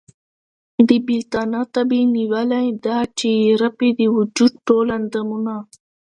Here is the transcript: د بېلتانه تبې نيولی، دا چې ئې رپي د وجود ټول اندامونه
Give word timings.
د 0.87 0.89
بېلتانه 1.07 1.61
تبې 1.73 2.01
نيولی، 2.15 2.67
دا 2.85 2.97
چې 3.17 3.29
ئې 3.41 3.51
رپي 3.61 3.89
د 3.97 4.01
وجود 4.17 4.53
ټول 4.67 4.87
اندامونه 4.99 5.53